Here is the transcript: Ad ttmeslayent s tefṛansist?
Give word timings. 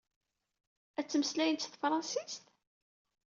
Ad 0.99 1.05
ttmeslayent 1.05 1.65
s 1.65 1.69
tefṛansist? 1.69 2.45